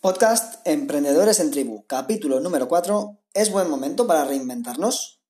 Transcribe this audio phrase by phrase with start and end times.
[0.00, 3.18] Podcast Emprendedores en Tribu, capítulo número 4.
[3.34, 5.20] ¿Es buen momento para reinventarnos?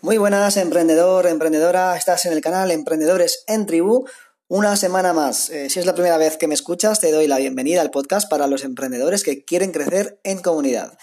[0.00, 1.96] Muy buenas, emprendedor, emprendedora.
[1.96, 4.06] Estás en el canal Emprendedores en Tribu.
[4.52, 5.48] Una semana más.
[5.50, 8.28] Eh, si es la primera vez que me escuchas, te doy la bienvenida al podcast
[8.28, 10.98] para los emprendedores que quieren crecer en comunidad.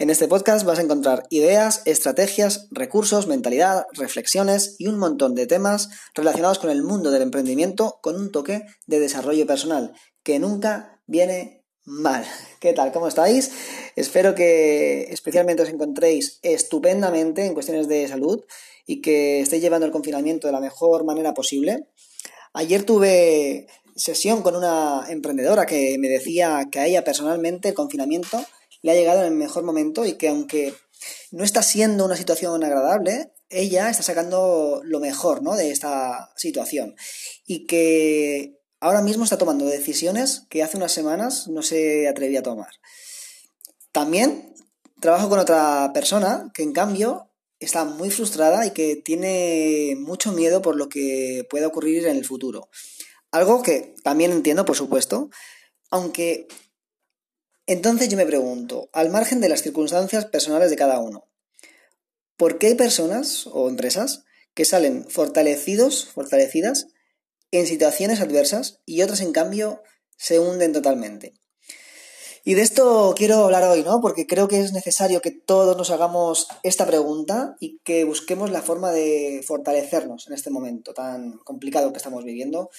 [0.00, 5.46] En este podcast vas a encontrar ideas, estrategias, recursos, mentalidad, reflexiones y un montón de
[5.46, 9.92] temas relacionados con el mundo del emprendimiento con un toque de desarrollo personal
[10.24, 12.24] que nunca viene mal.
[12.58, 12.90] ¿Qué tal?
[12.90, 13.52] ¿Cómo estáis?
[13.94, 18.44] Espero que especialmente os encontréis estupendamente en cuestiones de salud
[18.86, 21.86] y que estéis llevando el confinamiento de la mejor manera posible.
[22.58, 28.44] Ayer tuve sesión con una emprendedora que me decía que a ella personalmente el confinamiento
[28.82, 30.74] le ha llegado en el mejor momento y que aunque
[31.30, 35.54] no está siendo una situación agradable, ella está sacando lo mejor ¿no?
[35.54, 36.96] de esta situación
[37.46, 42.42] y que ahora mismo está tomando decisiones que hace unas semanas no se atrevía a
[42.42, 42.72] tomar.
[43.92, 44.52] También
[45.00, 47.27] trabajo con otra persona que en cambio
[47.60, 52.24] está muy frustrada y que tiene mucho miedo por lo que pueda ocurrir en el
[52.24, 52.68] futuro.
[53.30, 55.30] Algo que también entiendo, por supuesto,
[55.90, 56.46] aunque
[57.66, 61.28] entonces yo me pregunto, al margen de las circunstancias personales de cada uno,
[62.36, 66.86] ¿por qué hay personas o empresas que salen fortalecidos, fortalecidas
[67.50, 69.82] en situaciones adversas y otras en cambio
[70.16, 71.34] se hunden totalmente?
[72.48, 74.00] Y de esto quiero hablar hoy, ¿no?
[74.00, 78.62] Porque creo que es necesario que todos nos hagamos esta pregunta y que busquemos la
[78.62, 82.70] forma de fortalecernos en este momento tan complicado que estamos viviendo.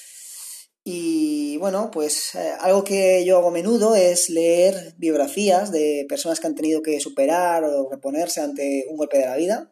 [0.83, 6.39] Y bueno, pues eh, algo que yo hago a menudo es leer biografías de personas
[6.39, 9.71] que han tenido que superar o reponerse ante un golpe de la vida.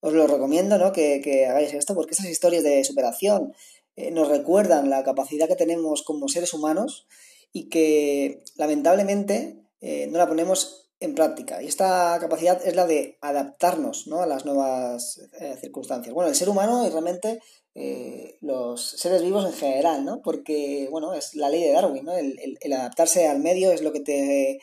[0.00, 0.90] Os lo recomiendo, ¿no?
[0.90, 3.54] Que, hagáis esto, porque estas historias de superación
[3.94, 7.06] eh, nos recuerdan la capacidad que tenemos como seres humanos
[7.52, 11.62] y que lamentablemente eh, no la ponemos en práctica.
[11.62, 14.20] Y esta capacidad es la de adaptarnos ¿no?
[14.20, 16.12] a las nuevas eh, circunstancias.
[16.14, 17.40] Bueno, el ser humano y realmente
[17.74, 20.20] eh, los seres vivos en general, ¿no?
[20.22, 22.16] Porque, bueno, es la ley de Darwin, ¿no?
[22.16, 24.60] El, el, adaptarse al medio es lo que te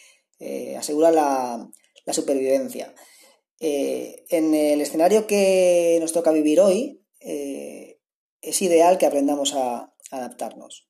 [0.77, 1.69] asegura la,
[2.05, 2.93] la supervivencia.
[3.59, 10.85] en el escenario que nos toca vivir hoy, es ideal que aprendamos a adaptarnos.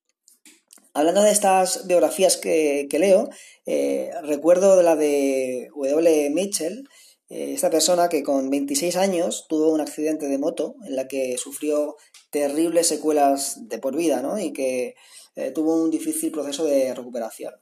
[0.98, 3.30] Hablando de estas biografías que, leo,
[3.66, 6.30] eh, recuerdo la de W.
[6.30, 6.88] Mitchell,
[7.28, 11.38] eh, esta persona que con 26 años tuvo un accidente de moto en la que
[11.38, 11.98] sufrió
[12.30, 14.40] terribles secuelas de por vida ¿no?
[14.40, 14.96] y que
[15.36, 17.54] eh, tuvo un difícil proceso de recuperación.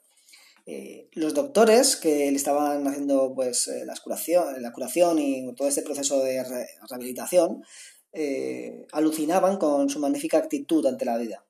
[1.14, 6.20] los doctores que le estaban haciendo pues, la, curación, la curación y todo este proceso
[6.20, 6.44] de
[6.88, 7.64] rehabilitación
[8.92, 11.44] alucinaban con su magnífica actitud ante la vida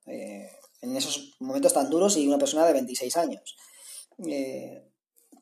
[0.83, 3.55] en esos momentos tan duros y una persona de 26 años.
[4.27, 4.83] Eh,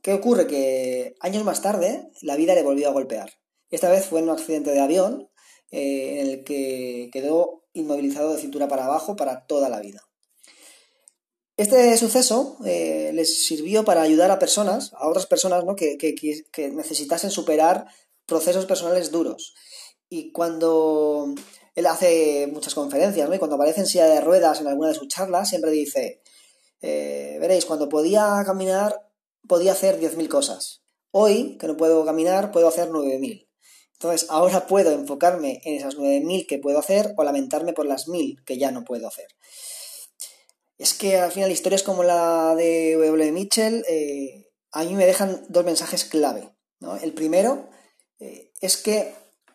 [0.01, 0.47] ¿Qué ocurre?
[0.47, 3.31] Que años más tarde la vida le volvió a golpear.
[3.69, 5.29] Esta vez fue en un accidente de avión
[5.71, 10.01] eh, en el que quedó inmovilizado de cintura para abajo para toda la vida.
[11.57, 15.75] Este suceso eh, les sirvió para ayudar a personas, a otras personas ¿no?
[15.75, 17.87] que, que necesitasen superar
[18.25, 19.53] procesos personales duros.
[20.09, 21.33] Y cuando
[21.75, 23.35] él hace muchas conferencias, ¿no?
[23.35, 26.21] Y cuando aparece en silla de ruedas en alguna de sus charlas, siempre dice,
[26.81, 29.09] eh, veréis, cuando podía caminar,
[29.47, 30.81] podía hacer 10.000 cosas.
[31.11, 33.47] Hoy, que no puedo caminar, puedo hacer 9.000.
[33.93, 38.43] Entonces, ahora puedo enfocarme en esas 9.000 que puedo hacer o lamentarme por las 1.000
[38.43, 39.27] que ya no puedo hacer.
[40.77, 43.31] Es que al final historias como la de W.
[43.31, 46.49] Mitchell eh, a mí me dejan dos mensajes clave.
[46.79, 46.97] ¿no?
[46.97, 47.69] El primero
[48.19, 49.13] eh, es que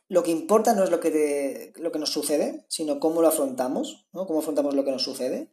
[0.09, 4.07] lo que importa no es lo que, lo que nos sucede, sino cómo lo afrontamos,
[4.13, 4.27] ¿no?
[4.27, 5.53] Cómo afrontamos lo que nos sucede.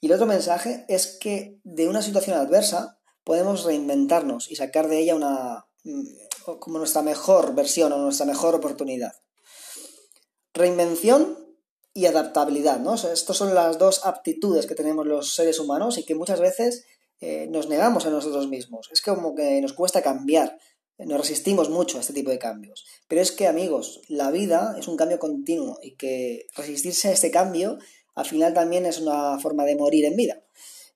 [0.00, 4.98] Y el otro mensaje es que de una situación adversa podemos reinventarnos y sacar de
[4.98, 6.02] ella una mm,
[6.58, 9.12] como nuestra mejor versión o nuestra mejor oportunidad.
[10.54, 11.38] Reinvención
[11.94, 12.94] y adaptabilidad, ¿no?
[12.94, 16.84] estas son las dos aptitudes que tenemos los seres humanos y que muchas veces
[17.20, 18.88] eh, nos negamos a nosotros mismos.
[18.92, 20.58] Es como que nos cuesta cambiar,
[21.06, 22.84] nos resistimos mucho a este tipo de cambios.
[23.08, 27.30] Pero es que, amigos, la vida es un cambio continuo y que resistirse a este
[27.30, 27.78] cambio
[28.14, 30.42] al final también es una forma de morir en vida.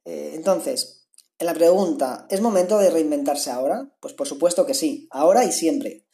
[0.04, 1.08] Eh, entonces,
[1.38, 3.90] en la pregunta, ¿es momento de reinventarse ahora?
[4.00, 6.06] Pues por supuesto que sí, ahora y siempre.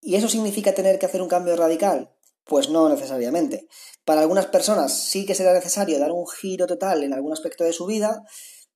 [0.00, 2.14] ¿Y eso significa tener que hacer un cambio radical?
[2.44, 3.68] Pues no necesariamente.
[4.04, 7.72] Para algunas personas sí que será necesario dar un giro total en algún aspecto de
[7.72, 8.22] su vida,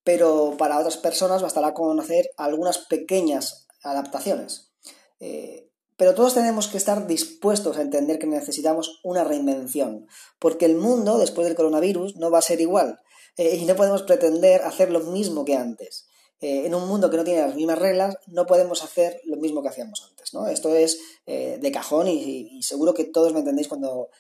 [0.03, 4.73] pero para otras personas bastará con hacer algunas pequeñas adaptaciones.
[5.21, 10.09] Eh, pero todos tenemos que estar dispuestos a entender que necesitamos una reinvención,
[10.41, 12.99] porque el mundo, después del coronavirus, no va a ser igual,
[13.37, 16.09] eh, y no podemos pretender hacer lo mismo que antes.
[16.41, 19.63] Eh, en un mundo que no tiene las mismas reglas, no podemos hacer lo mismo
[19.63, 20.35] que hacíamos antes.
[20.35, 20.49] ¿no?
[20.49, 24.11] Esto es de cajón y, seguro que todos me entendéis cuando,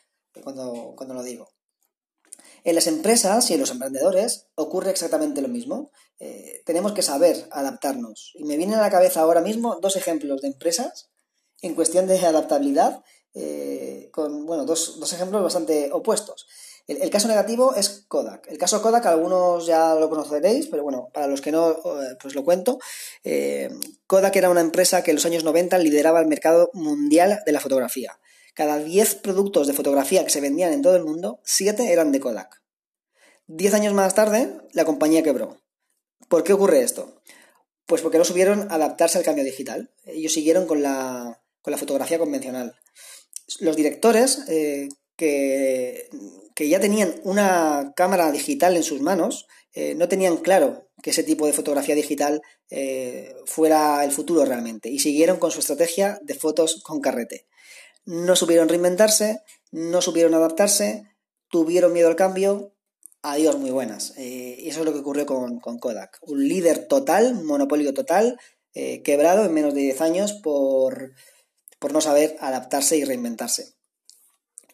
[0.43, 1.49] cuando, cuando lo digo.
[2.65, 5.91] En las empresas y en los emprendedores ocurre exactamente lo mismo.
[6.19, 8.33] Eh, tenemos que saber adaptarnos.
[8.35, 11.11] Y me vienen a la cabeza ahora mismo dos ejemplos de empresas
[11.61, 16.47] en cuestión de adaptabilidad, eh, con bueno, dos, ejemplos bastante opuestos.
[16.87, 18.47] El, caso negativo es Kodak.
[18.49, 22.35] El caso Kodak, algunos ya lo conoceréis, pero bueno, para los que no, eh, pues
[22.35, 22.79] lo cuento.
[24.07, 27.61] Kodak era una empresa que en los años 90 lideraba el mercado mundial de la
[27.61, 28.19] fotografía.
[28.55, 32.21] Cada 10 productos de fotografía que se vendían en todo el mundo, 7 eran de
[32.21, 32.62] Kodak.
[33.49, 35.61] 10 años más tarde, la compañía quebró.
[36.29, 37.21] ¿Por qué ocurre esto?
[37.87, 39.93] Pues porque no supieron adaptarse al cambio digital.
[40.05, 41.41] Ellos siguieron con la,
[41.77, 42.77] fotografía convencional.
[43.59, 46.09] Los directores eh, que,
[46.56, 51.47] ya tenían una cámara digital en sus manos eh, no tenían claro que ese tipo
[51.47, 52.41] de fotografía digital
[52.71, 57.47] eh, fuera el futuro realmente y siguieron con su estrategia de fotos con carrete
[58.05, 61.05] no supieron reinventarse, no supieron adaptarse,
[61.49, 62.73] tuvieron miedo al cambio,
[63.23, 64.12] adiós muy buenas.
[64.17, 66.19] Eh, y eso es lo que ocurrió con, Kodak.
[66.23, 68.39] Un líder total, monopolio total,
[68.75, 71.12] eh, quebrado en menos de 10 años por,
[71.79, 73.75] por no saber adaptarse y reinventarse.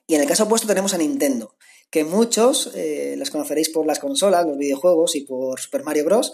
[0.06, 1.54] Y en el caso opuesto tenemos a Nintendo,
[1.90, 6.32] que muchos eh, las conoceréis por las consolas, los videojuegos y por Super Mario Bros.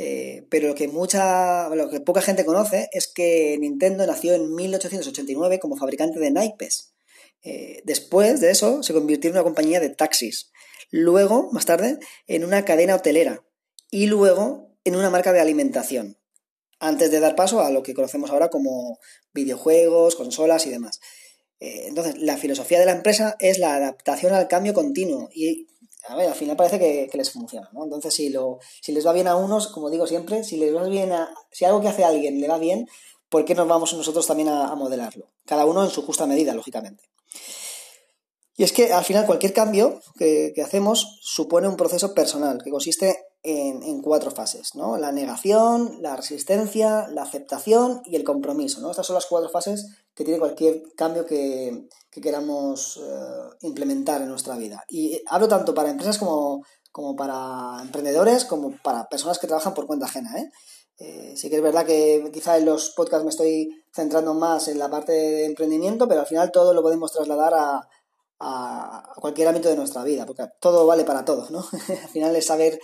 [0.00, 4.54] Eh, pero lo que mucha, lo que poca gente conoce es que Nintendo nació en
[4.54, 6.94] 1889 como fabricante de naipes.
[7.42, 10.52] Eh, después de eso se convirtió en una compañía de taxis.
[10.92, 11.98] Luego, más tarde,
[12.28, 13.44] en una cadena hotelera.
[13.90, 16.16] Y luego en una marca de alimentación.
[16.78, 19.00] Antes de dar paso a lo que conocemos ahora como
[19.34, 21.00] videojuegos, consolas y demás.
[21.58, 25.66] Eh, entonces, la filosofía de la empresa es la adaptación al cambio continuo y
[26.06, 27.84] a ver, al final parece que, les funciona, ¿no?
[27.84, 30.84] Entonces, si, lo, si les va bien a unos, como digo siempre, si les va
[30.84, 32.88] bien a, si algo que hace alguien le va bien,
[33.28, 35.30] ¿por qué nos vamos nosotros también a, modelarlo?
[35.44, 37.04] Cada uno en su justa medida, lógicamente.
[38.56, 43.24] Y es que al final cualquier cambio que, hacemos supone un proceso personal que consiste
[43.42, 44.96] en, cuatro fases, ¿no?
[44.96, 48.90] La negación, la resistencia, la aceptación y el compromiso, ¿no?
[48.90, 49.86] Estas son las cuatro fases
[50.18, 51.86] que tiene cualquier cambio que,
[52.20, 54.82] queramos eh, implementar en nuestra vida.
[54.88, 59.86] Y hablo tanto para empresas como, como para emprendedores, como para personas que trabajan por
[59.86, 60.36] cuenta ajena.
[60.36, 60.50] ¿eh?
[60.98, 64.80] Eh, sí que es verdad que quizá en los podcasts me estoy centrando más en
[64.80, 67.88] la parte de emprendimiento, pero al final todo lo podemos trasladar a,
[69.20, 71.58] cualquier ámbito de nuestra vida, porque todo vale para todos, ¿no?
[72.02, 72.80] al final es saber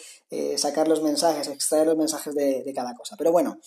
[0.56, 3.16] sacar los mensajes, extraer los mensajes de, de, cada cosa.
[3.16, 3.58] Pero bueno,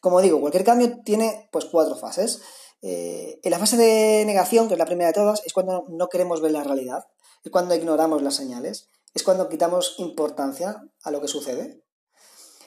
[0.00, 2.40] como digo, cualquier cambio tiene pues cuatro fases.
[2.82, 6.08] Eh, en la fase de negación, que es la primera de todas, es cuando no
[6.08, 7.06] queremos ver la realidad,
[7.42, 11.82] es cuando ignoramos las señales, es cuando quitamos importancia a lo que sucede.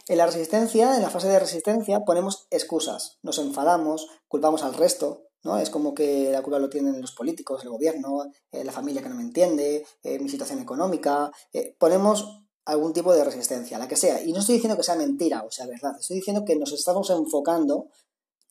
[0.08, 5.28] En la resistencia, en la fase de resistencia, ponemos excusas, nos enfadamos, culpamos al resto,
[5.44, 5.60] ¿no?
[5.60, 9.10] Es como que la culpa lo tienen los políticos, el gobierno, eh, la familia que
[9.10, 11.32] no me entiende, eh, mi situación económica.
[11.78, 14.22] ponemos algún tipo de resistencia, la que sea.
[14.22, 17.10] Y no estoy diciendo que sea mentira o sea verdad, estoy diciendo que nos estamos
[17.10, 17.88] enfocando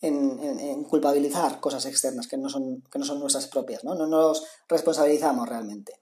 [0.00, 3.94] en, culpabilizar cosas externas que no son, que no son nuestras propias, ¿no?
[3.94, 6.00] No nos responsabilizamos realmente.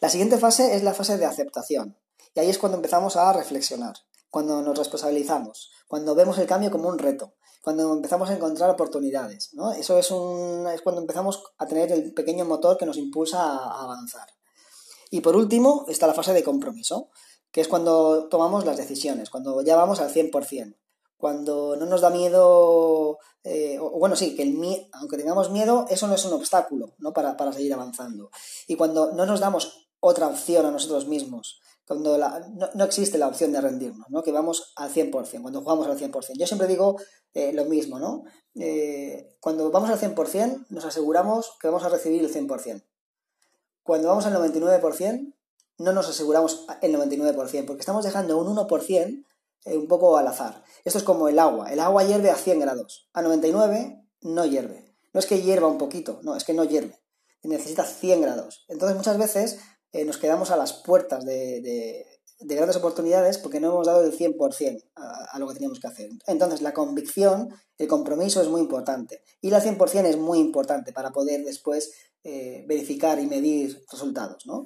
[0.00, 1.96] La siguiente fase es la fase de aceptación.
[2.34, 3.94] Y ahí es cuando empezamos a reflexionar,
[4.30, 9.50] cuando nos responsabilizamos, cuando vemos el cambio como un reto, cuando empezamos a encontrar oportunidades.
[9.52, 9.72] ¿no?
[9.72, 13.82] Eso es, un, es cuando empezamos a tener el pequeño motor que nos impulsa a
[13.84, 14.26] avanzar.
[15.10, 17.10] Y por último está la fase de compromiso,
[17.52, 20.74] que es cuando tomamos las decisiones, cuando ya vamos al 100%
[21.22, 24.58] cuando no nos da miedo, eh, bueno, sí, que el
[24.90, 27.12] aunque tengamos miedo, eso no es un obstáculo ¿no?
[27.12, 28.32] Para, seguir avanzando.
[28.66, 32.18] Y cuando no nos damos otra opción a nosotros mismos, cuando
[32.74, 34.24] no, existe la opción de rendirnos, ¿no?
[34.24, 36.32] que vamos al 100%, cuando jugamos al 100%.
[36.36, 36.96] Yo siempre digo
[37.34, 38.24] eh, lo mismo, ¿no?
[38.56, 42.84] Eh, cuando vamos al 100%, nos aseguramos que vamos a recibir el 100%.
[43.84, 45.34] Cuando vamos al 99%,
[45.78, 49.24] no nos aseguramos el 99%, porque estamos dejando un 1%
[49.64, 50.62] eh, un poco al azar.
[50.84, 51.72] Esto es como el agua.
[51.72, 53.08] El agua hierve a 100 grados.
[53.12, 54.94] A 99 no hierve.
[55.12, 56.98] No es que hierva un poquito, no, es que no hierve.
[57.42, 58.64] Necesita 100 grados.
[58.68, 59.58] Entonces muchas veces
[59.92, 62.06] eh, nos quedamos a las puertas de,
[62.40, 66.10] grandes oportunidades porque no hemos dado el 100% a, a, lo que teníamos que hacer.
[66.26, 69.22] Entonces la convicción, el compromiso es muy importante.
[69.40, 71.92] Y la 100% es muy importante para poder después
[72.24, 74.64] eh, verificar y medir resultados, ¿no?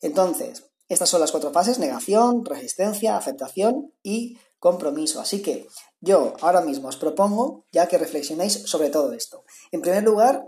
[0.00, 5.20] Entonces, estas son las cuatro fases, negación, resistencia, aceptación y compromiso.
[5.20, 5.66] Así que
[6.00, 9.44] yo ahora mismo os propongo ya que reflexionéis sobre todo esto.
[9.72, 10.46] En primer lugar,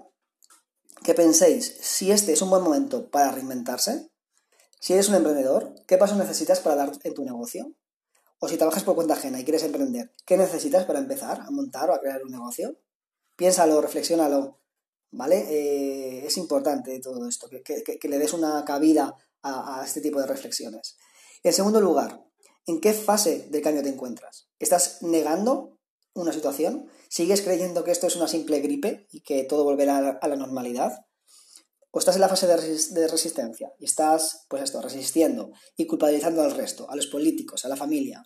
[1.04, 4.10] que penséis si este es un buen momento para reinventarse,
[4.80, 7.72] si eres un emprendedor, ¿qué pasos necesitas para dar en tu negocio?
[8.38, 11.90] O si trabajas por cuenta ajena y quieres emprender, ¿qué necesitas para empezar a montar
[11.90, 12.76] o a crear un negocio?
[13.34, 14.60] Piénsalo, reflexiónalo,
[15.10, 15.46] ¿vale?
[15.48, 20.96] Eh, es importante todo esto, que, le des una cabida a, este tipo de reflexiones.
[21.42, 22.24] En segundo lugar,
[22.66, 24.48] ¿en qué fase del cambio te encuentras?
[24.58, 25.78] ¿Estás negando
[26.14, 26.88] una situación?
[27.08, 31.08] ¿Sigues creyendo que esto es una simple gripe y que todo volverá a la normalidad?
[31.90, 36.52] o estás en la fase de, resistencia y estás, pues esto, resistiendo y culpabilizando al
[36.52, 38.24] resto, a los políticos, a la familia.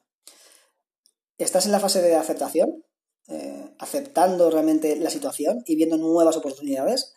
[1.39, 2.85] ¿Estás en la fase de aceptación?
[3.29, 7.15] Eh, aceptando realmente la situación y viendo nuevas oportunidades?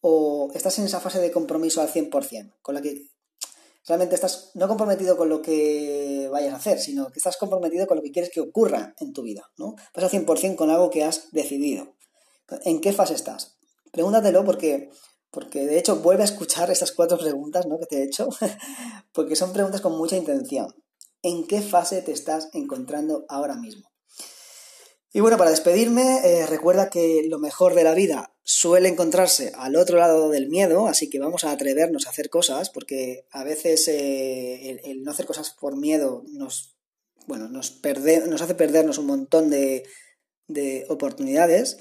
[0.00, 3.06] ¿O estás en esa fase de compromiso al 100%, con la que
[3.86, 7.96] realmente estás no comprometido con lo que vayas a hacer, sino que estás comprometido con
[7.96, 9.76] lo que quieres que ocurra en tu vida, ¿no?
[9.94, 11.94] Vas al 100% con algo que has decidido.
[12.64, 13.56] ¿En qué fase estás?
[13.92, 14.90] Pregúntatelo porque
[15.36, 17.78] porque de hecho vuelve a escuchar estas cuatro preguntas ¿no?
[17.78, 18.28] que te he hecho,
[19.12, 20.74] porque son preguntas con mucha intención.
[21.22, 23.86] ¿En qué fase te estás encontrando ahora mismo?
[25.16, 29.74] Y bueno, para despedirme, eh, recuerda que lo mejor de la vida suele encontrarse al
[29.76, 33.88] otro lado del miedo, así que vamos a atrevernos a hacer cosas, porque a veces
[33.88, 36.76] eh, el, no hacer cosas por miedo nos,
[37.26, 37.80] bueno, nos,
[38.28, 39.84] nos hace perdernos un montón de,
[40.48, 41.78] de oportunidades,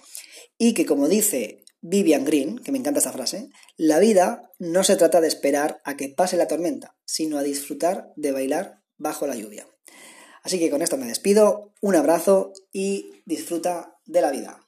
[0.58, 4.96] y que como dice Vivian Green, que me encanta esta frase, la vida no se
[4.96, 9.36] trata de esperar a que pase la tormenta, sino a disfrutar de bailar bajo la
[9.36, 9.68] lluvia.
[10.46, 14.65] Así que con esto me despido, un abrazo y disfruta de la vida.